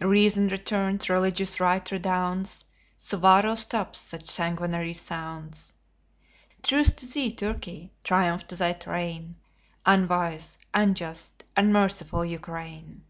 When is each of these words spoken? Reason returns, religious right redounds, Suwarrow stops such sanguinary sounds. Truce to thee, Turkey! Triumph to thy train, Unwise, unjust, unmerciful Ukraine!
Reason 0.00 0.46
returns, 0.46 1.10
religious 1.10 1.58
right 1.58 1.84
redounds, 1.90 2.64
Suwarrow 2.96 3.56
stops 3.56 3.98
such 3.98 4.26
sanguinary 4.26 4.94
sounds. 4.94 5.72
Truce 6.62 6.92
to 6.92 7.04
thee, 7.04 7.32
Turkey! 7.32 7.90
Triumph 8.04 8.46
to 8.46 8.54
thy 8.54 8.74
train, 8.74 9.34
Unwise, 9.84 10.60
unjust, 10.72 11.42
unmerciful 11.56 12.24
Ukraine! 12.24 13.02